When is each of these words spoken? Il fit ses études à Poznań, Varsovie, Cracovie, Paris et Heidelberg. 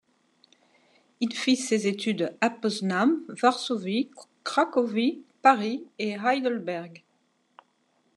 Il 1.19 1.31
fit 1.35 1.55
ses 1.55 1.85
études 1.85 2.35
à 2.41 2.49
Poznań, 2.49 3.19
Varsovie, 3.29 4.09
Cracovie, 4.43 5.19
Paris 5.43 5.85
et 5.99 6.13
Heidelberg. 6.15 7.03